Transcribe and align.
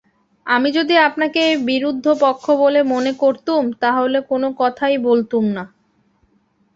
আমি 0.45 0.69
যদি 0.71 0.95
আপনাকে 1.07 1.41
বিরুদ্ধপক্ষ 1.69 2.45
বলে 2.61 2.79
মনে 2.93 3.11
করতুম 3.21 3.61
তা 3.81 3.89
হলে 3.97 4.19
কোনো 4.31 4.47
কথাই 4.61 4.95
বলতুম 5.07 5.43
না। 5.57 5.63